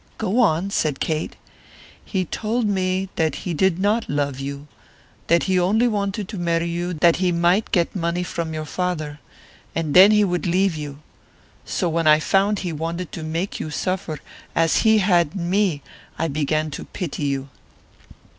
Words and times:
"Go 0.17 0.39
on," 0.39 0.71
said 0.71 0.99
Kate. 0.99 1.35
"He 2.03 2.25
told 2.25 2.65
me 2.67 3.09
that 3.17 3.35
he 3.45 3.53
did 3.53 3.77
not 3.77 4.09
love 4.09 4.39
you; 4.39 4.67
that 5.27 5.43
he 5.43 5.59
only 5.59 5.87
wanted 5.87 6.27
to 6.29 6.39
marry 6.39 6.65
you 6.67 6.93
that 6.95 7.17
he 7.17 7.31
might 7.31 7.69
get 7.71 7.95
money 7.95 8.23
from 8.23 8.51
your 8.51 8.65
father, 8.65 9.19
and 9.75 9.93
then 9.93 10.09
he 10.09 10.23
would 10.23 10.47
leave 10.47 10.75
you. 10.75 11.03
So 11.65 11.87
when 11.87 12.07
I 12.07 12.19
found 12.19 12.57
he 12.65 12.73
wanted 12.73 13.11
to 13.11 13.21
make 13.21 13.59
you 13.59 13.69
suffer 13.69 14.19
as 14.55 14.77
he 14.77 14.97
had 14.97 15.35
me 15.35 15.83
I 16.17 16.27
began 16.29 16.71
to 16.71 16.85
pity 16.85 17.25
you. 17.25 17.49